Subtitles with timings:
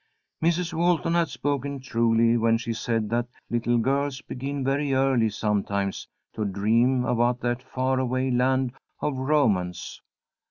[0.43, 0.73] Mrs.
[0.73, 6.43] Walton had spoken truly when she said that "Little girls begin very early sometimes to
[6.43, 10.01] dream about that far away land of Romance."